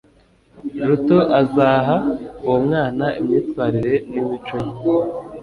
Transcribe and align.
ruto 0.87 1.19
azaha 1.41 1.95
uwo 2.43 2.57
mwana 2.65 3.05
imyitwarire 3.19 3.93
nimico 4.11 4.55
ye 4.65 4.71